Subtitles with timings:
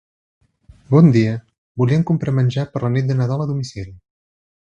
[0.93, 1.33] Bon dia,
[1.81, 3.93] volíem comprar menjar per la nit de Nadal a domicili.